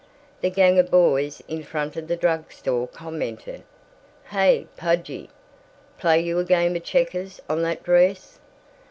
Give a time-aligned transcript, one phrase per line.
[0.41, 3.61] The gang of boys in front of the drug store commented,
[4.31, 5.29] "Hey, Pudgie,
[5.99, 8.39] play you a game of checkers on that dress."